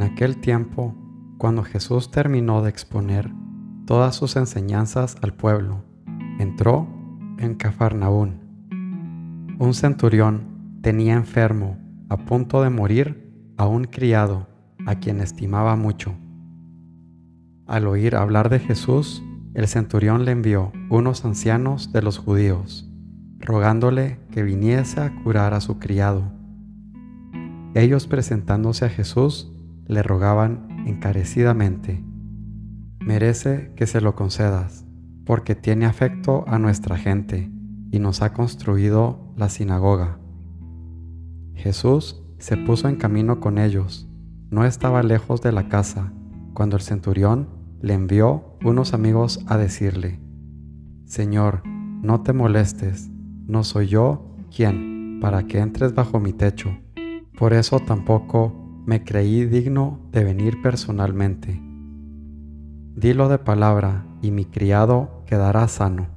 En 0.00 0.06
aquel 0.06 0.38
tiempo, 0.38 0.94
cuando 1.36 1.62
Jesús 1.62 2.10
terminó 2.10 2.62
de 2.62 2.70
exponer 2.70 3.30
todas 3.84 4.16
sus 4.16 4.34
enseñanzas 4.36 5.18
al 5.20 5.34
pueblo, 5.34 5.84
entró 6.38 6.88
en 7.36 7.54
Cafarnaún. 7.54 8.40
Un 9.58 9.74
centurión 9.74 10.78
tenía 10.80 11.12
enfermo, 11.12 11.76
a 12.08 12.16
punto 12.16 12.62
de 12.62 12.70
morir, 12.70 13.30
a 13.58 13.66
un 13.66 13.84
criado, 13.84 14.48
a 14.86 14.94
quien 14.94 15.20
estimaba 15.20 15.76
mucho. 15.76 16.14
Al 17.66 17.86
oír 17.86 18.16
hablar 18.16 18.48
de 18.48 18.58
Jesús, 18.58 19.22
el 19.52 19.68
centurión 19.68 20.24
le 20.24 20.32
envió 20.32 20.72
unos 20.88 21.26
ancianos 21.26 21.92
de 21.92 22.00
los 22.00 22.16
judíos, 22.16 22.90
rogándole 23.38 24.18
que 24.30 24.44
viniese 24.44 25.02
a 25.02 25.14
curar 25.22 25.52
a 25.52 25.60
su 25.60 25.78
criado. 25.78 26.22
Ellos 27.74 28.06
presentándose 28.06 28.86
a 28.86 28.88
Jesús, 28.88 29.52
le 29.90 30.04
rogaban 30.04 30.68
encarecidamente, 30.86 32.04
merece 33.00 33.72
que 33.74 33.88
se 33.88 34.00
lo 34.00 34.14
concedas, 34.14 34.86
porque 35.26 35.56
tiene 35.56 35.84
afecto 35.84 36.44
a 36.46 36.60
nuestra 36.60 36.96
gente 36.96 37.50
y 37.90 37.98
nos 37.98 38.22
ha 38.22 38.32
construido 38.32 39.32
la 39.36 39.48
sinagoga. 39.48 40.20
Jesús 41.54 42.22
se 42.38 42.56
puso 42.56 42.88
en 42.88 42.96
camino 42.96 43.40
con 43.40 43.58
ellos, 43.58 44.08
no 44.48 44.64
estaba 44.64 45.02
lejos 45.02 45.42
de 45.42 45.50
la 45.50 45.68
casa, 45.68 46.12
cuando 46.54 46.76
el 46.76 46.82
centurión 46.82 47.48
le 47.80 47.94
envió 47.94 48.56
unos 48.64 48.94
amigos 48.94 49.44
a 49.48 49.56
decirle, 49.56 50.20
Señor, 51.04 51.62
no 51.66 52.22
te 52.22 52.32
molestes, 52.32 53.10
no 53.44 53.64
soy 53.64 53.88
yo 53.88 54.36
quien 54.54 55.18
para 55.20 55.48
que 55.48 55.58
entres 55.58 55.96
bajo 55.96 56.20
mi 56.20 56.32
techo. 56.32 56.78
Por 57.36 57.52
eso 57.52 57.80
tampoco 57.80 58.69
me 58.90 59.04
creí 59.04 59.44
digno 59.44 60.00
de 60.10 60.24
venir 60.24 60.60
personalmente. 60.62 61.62
Dilo 62.96 63.28
de 63.28 63.38
palabra 63.38 64.04
y 64.20 64.32
mi 64.32 64.46
criado 64.46 65.22
quedará 65.26 65.68
sano, 65.68 66.08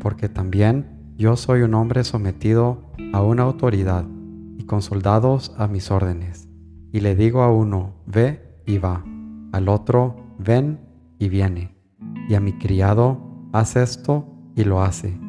porque 0.00 0.30
también 0.30 1.12
yo 1.18 1.36
soy 1.36 1.60
un 1.60 1.74
hombre 1.74 2.04
sometido 2.04 2.90
a 3.12 3.22
una 3.22 3.42
autoridad 3.42 4.06
y 4.56 4.64
con 4.64 4.80
soldados 4.80 5.54
a 5.58 5.66
mis 5.66 5.90
órdenes. 5.90 6.48
Y 6.90 7.00
le 7.00 7.14
digo 7.14 7.42
a 7.42 7.52
uno, 7.52 7.92
ve 8.06 8.62
y 8.64 8.78
va, 8.78 9.04
al 9.52 9.68
otro, 9.68 10.16
ven 10.38 10.80
y 11.18 11.28
viene, 11.28 11.76
y 12.30 12.34
a 12.34 12.40
mi 12.40 12.54
criado, 12.54 13.50
haz 13.52 13.76
esto 13.76 14.24
y 14.56 14.64
lo 14.64 14.82
hace. 14.82 15.20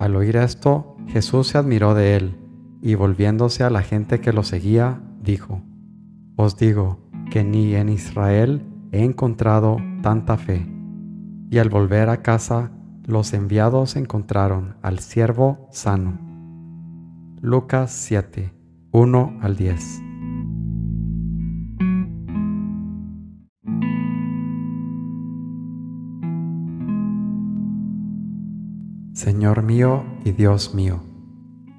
Al 0.00 0.16
oír 0.16 0.34
esto, 0.34 0.96
Jesús 1.06 1.46
se 1.46 1.58
admiró 1.58 1.94
de 1.94 2.16
él 2.16 2.39
y 2.82 2.94
volviéndose 2.94 3.64
a 3.64 3.70
la 3.70 3.82
gente 3.82 4.20
que 4.20 4.32
lo 4.32 4.42
seguía, 4.42 5.00
dijo, 5.22 5.62
Os 6.36 6.56
digo 6.56 6.98
que 7.30 7.44
ni 7.44 7.74
en 7.74 7.88
Israel 7.88 8.62
he 8.92 9.04
encontrado 9.04 9.76
tanta 10.02 10.36
fe. 10.36 10.66
Y 11.50 11.58
al 11.58 11.68
volver 11.68 12.08
a 12.08 12.22
casa, 12.22 12.70
los 13.04 13.32
enviados 13.32 13.96
encontraron 13.96 14.76
al 14.82 15.00
siervo 15.00 15.68
sano. 15.70 16.18
Lucas 17.40 17.90
7, 17.90 18.52
1 18.92 19.38
al 19.40 19.56
10. 19.56 20.02
Señor 29.12 29.62
mío 29.62 30.04
y 30.24 30.32
Dios 30.32 30.74
mío, 30.74 31.00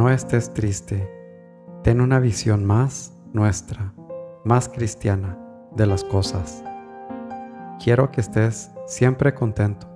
No 0.00 0.08
estés 0.08 0.54
triste, 0.54 1.06
ten 1.82 2.00
una 2.00 2.20
visión 2.20 2.64
más 2.64 3.14
nuestra, 3.34 3.92
más 4.46 4.66
cristiana 4.66 5.38
de 5.76 5.84
las 5.84 6.04
cosas. 6.04 6.64
Quiero 7.84 8.10
que 8.10 8.22
estés 8.22 8.70
siempre 8.86 9.34
contento, 9.34 9.86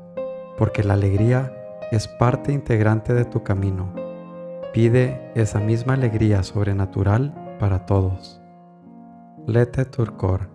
porque 0.59 0.84
la 0.84 0.92
alegría 0.92 1.50
es 1.91 2.06
parte 2.06 2.53
integrante 2.53 3.15
de 3.15 3.25
tu 3.25 3.42
camino. 3.42 3.94
Pide 4.75 5.32
esa 5.34 5.59
misma 5.59 5.94
alegría 5.94 6.42
sobrenatural 6.42 7.56
para 7.59 7.86
todos. 7.86 8.42
Lete 9.47 9.86
turcor, 9.86 10.50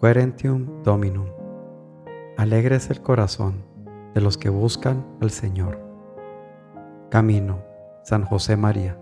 querentium 0.00 0.82
dominum. 0.82 1.28
Alegres 2.36 2.90
el 2.90 3.00
corazón 3.00 3.64
de 4.12 4.22
los 4.22 4.36
que 4.36 4.48
buscan 4.48 5.06
al 5.20 5.30
Señor. 5.30 5.78
Camino 7.10 7.67
San 8.08 8.24
José 8.24 8.56
María. 8.56 8.96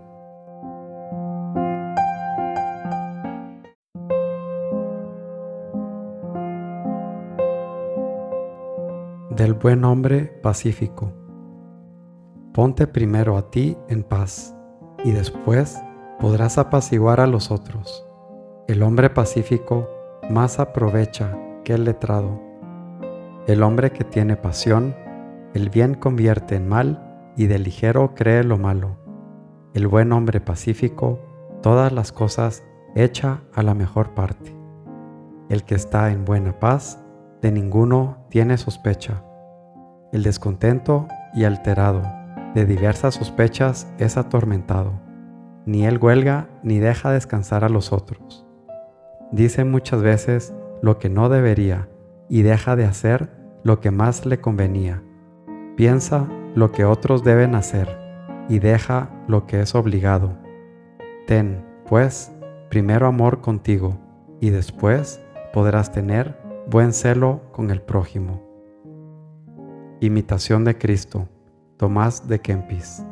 Del 9.29 9.53
buen 9.53 9.85
hombre 9.85 10.25
pacífico. 10.43 11.13
Ponte 12.53 12.85
primero 12.85 13.37
a 13.37 13.49
ti 13.49 13.77
en 13.87 14.03
paz 14.03 14.53
y 15.05 15.11
después 15.11 15.81
podrás 16.19 16.57
apaciguar 16.57 17.21
a 17.21 17.27
los 17.27 17.49
otros. 17.49 18.05
El 18.67 18.83
hombre 18.83 19.09
pacífico 19.09 19.87
más 20.29 20.59
aprovecha 20.59 21.33
que 21.63 21.75
el 21.75 21.85
letrado. 21.85 22.41
El 23.47 23.63
hombre 23.63 23.91
que 23.91 24.03
tiene 24.03 24.35
pasión, 24.35 24.93
el 25.53 25.69
bien 25.69 25.93
convierte 25.93 26.55
en 26.55 26.67
mal 26.67 27.06
y 27.37 27.47
de 27.47 27.59
ligero 27.59 28.15
cree 28.15 28.43
lo 28.43 28.57
malo. 28.57 28.97
El 29.73 29.87
buen 29.87 30.11
hombre 30.11 30.41
pacífico 30.41 31.19
todas 31.61 31.91
las 31.91 32.11
cosas 32.11 32.63
echa 32.95 33.41
a 33.53 33.63
la 33.63 33.73
mejor 33.73 34.13
parte. 34.13 34.55
El 35.49 35.63
que 35.63 35.75
está 35.75 36.11
en 36.11 36.25
buena 36.25 36.59
paz, 36.59 37.03
de 37.41 37.51
ninguno 37.51 38.25
tiene 38.29 38.57
sospecha. 38.57 39.23
El 40.11 40.23
descontento 40.23 41.07
y 41.33 41.43
alterado, 41.43 42.01
de 42.55 42.65
diversas 42.65 43.15
sospechas 43.15 43.87
es 43.99 44.17
atormentado. 44.17 44.93
Ni 45.65 45.85
él 45.85 45.99
huelga 46.01 46.49
ni 46.63 46.79
deja 46.79 47.11
descansar 47.11 47.63
a 47.63 47.69
los 47.69 47.93
otros. 47.93 48.45
Dice 49.31 49.63
muchas 49.63 50.01
veces 50.01 50.53
lo 50.81 50.97
que 50.97 51.09
no 51.09 51.29
debería 51.29 51.89
y 52.29 52.41
deja 52.41 52.75
de 52.75 52.85
hacer 52.85 53.29
lo 53.63 53.79
que 53.79 53.91
más 53.91 54.25
le 54.25 54.39
convenía. 54.39 55.03
Piensa 55.75 56.27
lo 56.55 56.71
que 56.71 56.85
otros 56.85 57.23
deben 57.23 57.55
hacer 57.55 57.97
y 58.49 58.59
deja 58.59 59.09
lo 59.27 59.45
que 59.45 59.61
es 59.61 59.75
obligado. 59.75 60.37
Ten, 61.25 61.65
pues, 61.87 62.31
primero 62.69 63.07
amor 63.07 63.41
contigo 63.41 63.97
y 64.39 64.49
después 64.49 65.21
podrás 65.53 65.91
tener 65.91 66.37
buen 66.69 66.93
celo 66.93 67.41
con 67.51 67.71
el 67.71 67.81
prójimo. 67.81 68.43
Imitación 69.99 70.63
de 70.63 70.77
Cristo, 70.77 71.27
Tomás 71.77 72.27
de 72.27 72.39
Kempis. 72.39 73.03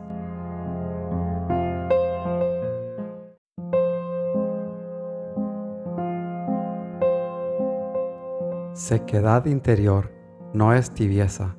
Sequedad 8.73 9.45
interior 9.45 10.11
no 10.53 10.73
es 10.73 10.91
tibieza. 10.91 11.55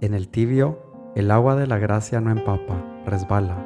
En 0.00 0.14
el 0.14 0.28
tibio 0.28 0.89
el 1.14 1.30
agua 1.30 1.56
de 1.56 1.66
la 1.66 1.78
gracia 1.78 2.20
no 2.20 2.30
empapa, 2.30 2.82
resbala. 3.04 3.56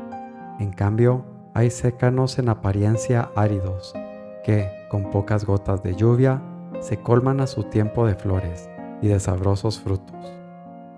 En 0.59 0.73
cambio, 0.73 1.25
hay 1.55 1.71
sécanos 1.71 2.39
en 2.39 2.49
apariencia 2.49 3.31
áridos, 3.37 3.95
que, 4.43 4.69
con 4.91 5.11
pocas 5.11 5.45
gotas 5.45 5.83
de 5.83 5.95
lluvia, 5.95 6.43
se 6.81 6.99
colman 6.99 7.41
a 7.41 7.47
su 7.47 7.65
tiempo 7.65 8.07
de 8.07 8.15
flores 8.15 8.69
y 9.03 9.09
de 9.09 9.21
sabrosos 9.21 9.81
frutos. 9.81 10.33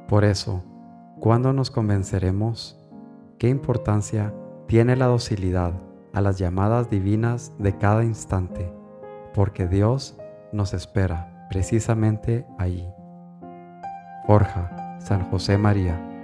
Por 0.09 0.25
eso, 0.25 0.63
¿cuándo 1.21 1.53
nos 1.53 1.71
convenceremos? 1.71 2.79
¿Qué 3.39 3.49
importancia 3.49 4.33
tiene 4.67 4.97
la 4.97 5.07
docilidad 5.07 5.73
a 6.13 6.21
las 6.21 6.39
llamadas 6.39 6.89
divinas 6.89 7.53
de 7.59 7.77
cada 7.77 8.03
instante, 8.03 8.73
porque 9.35 9.69
Dios 9.69 10.17
nos 10.51 10.73
espera 10.73 11.47
precisamente 11.51 12.47
ahí. 12.59 12.89
Forja, 14.27 14.99
San 14.99 15.31
José 15.31 15.59
María. 15.59 16.16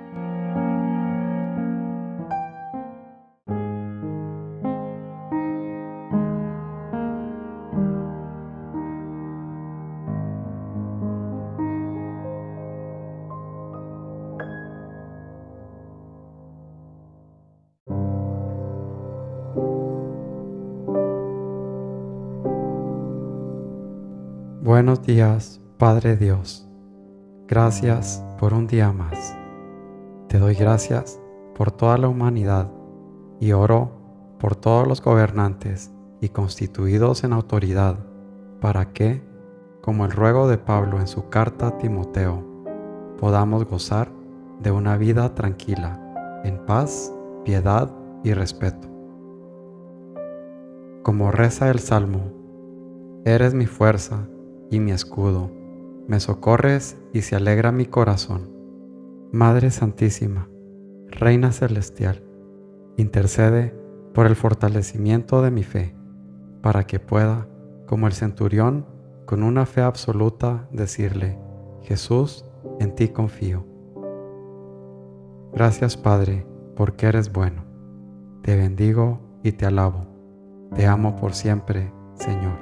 Buenos 24.72 25.02
días, 25.02 25.60
Padre 25.76 26.16
Dios. 26.16 26.66
Gracias 27.46 28.24
por 28.38 28.54
un 28.54 28.66
día 28.66 28.90
más. 28.90 29.36
Te 30.28 30.38
doy 30.38 30.54
gracias 30.54 31.20
por 31.54 31.70
toda 31.70 31.98
la 31.98 32.08
humanidad 32.08 32.72
y 33.38 33.52
oro 33.52 33.92
por 34.40 34.56
todos 34.56 34.88
los 34.88 35.02
gobernantes 35.02 35.92
y 36.22 36.30
constituidos 36.30 37.22
en 37.22 37.34
autoridad, 37.34 37.98
para 38.62 38.94
que, 38.94 39.22
como 39.82 40.06
el 40.06 40.10
ruego 40.10 40.48
de 40.48 40.56
Pablo 40.56 41.00
en 41.00 41.06
su 41.06 41.28
carta 41.28 41.66
a 41.66 41.76
Timoteo, 41.76 42.42
podamos 43.18 43.66
gozar 43.66 44.10
de 44.62 44.70
una 44.70 44.96
vida 44.96 45.34
tranquila, 45.34 46.40
en 46.44 46.56
paz, 46.64 47.12
piedad 47.44 47.94
y 48.24 48.32
respeto. 48.32 48.88
Como 51.02 51.30
reza 51.30 51.68
el 51.68 51.78
Salmo, 51.78 52.32
eres 53.26 53.52
mi 53.52 53.66
fuerza 53.66 54.26
y 54.72 54.80
mi 54.80 54.90
escudo. 54.90 55.50
Me 56.08 56.18
socorres 56.18 56.96
y 57.12 57.20
se 57.20 57.36
alegra 57.36 57.70
mi 57.70 57.84
corazón. 57.84 58.50
Madre 59.30 59.70
Santísima, 59.70 60.48
Reina 61.08 61.52
Celestial, 61.52 62.24
intercede 62.96 63.78
por 64.14 64.26
el 64.26 64.34
fortalecimiento 64.34 65.42
de 65.42 65.50
mi 65.50 65.62
fe, 65.62 65.94
para 66.62 66.86
que 66.86 66.98
pueda, 66.98 67.46
como 67.86 68.06
el 68.06 68.14
centurión, 68.14 68.86
con 69.26 69.42
una 69.42 69.66
fe 69.66 69.82
absoluta, 69.82 70.68
decirle, 70.72 71.38
Jesús, 71.82 72.44
en 72.80 72.94
ti 72.94 73.08
confío. 73.08 73.66
Gracias 75.52 75.96
Padre, 75.98 76.46
porque 76.76 77.06
eres 77.06 77.30
bueno. 77.30 77.64
Te 78.42 78.56
bendigo 78.56 79.20
y 79.42 79.52
te 79.52 79.66
alabo. 79.66 80.06
Te 80.74 80.86
amo 80.86 81.16
por 81.16 81.34
siempre, 81.34 81.92
Señor. 82.14 82.61